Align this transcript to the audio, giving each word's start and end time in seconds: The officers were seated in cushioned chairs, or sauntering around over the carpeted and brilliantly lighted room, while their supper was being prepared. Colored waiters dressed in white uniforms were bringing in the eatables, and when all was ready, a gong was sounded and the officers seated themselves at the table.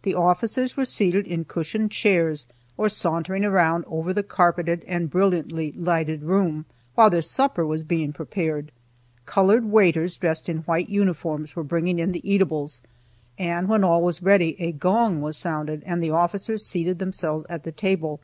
The 0.00 0.14
officers 0.14 0.78
were 0.78 0.86
seated 0.86 1.26
in 1.26 1.44
cushioned 1.44 1.90
chairs, 1.90 2.46
or 2.78 2.88
sauntering 2.88 3.44
around 3.44 3.84
over 3.86 4.14
the 4.14 4.22
carpeted 4.22 4.82
and 4.86 5.10
brilliantly 5.10 5.72
lighted 5.76 6.22
room, 6.22 6.64
while 6.94 7.10
their 7.10 7.20
supper 7.20 7.66
was 7.66 7.84
being 7.84 8.14
prepared. 8.14 8.72
Colored 9.26 9.66
waiters 9.66 10.16
dressed 10.16 10.48
in 10.48 10.60
white 10.60 10.88
uniforms 10.88 11.54
were 11.54 11.62
bringing 11.64 11.98
in 11.98 12.12
the 12.12 12.26
eatables, 12.26 12.80
and 13.38 13.68
when 13.68 13.84
all 13.84 14.00
was 14.00 14.22
ready, 14.22 14.56
a 14.58 14.72
gong 14.72 15.20
was 15.20 15.36
sounded 15.36 15.82
and 15.84 16.02
the 16.02 16.08
officers 16.12 16.64
seated 16.64 16.98
themselves 16.98 17.44
at 17.50 17.64
the 17.64 17.70
table. 17.72 18.20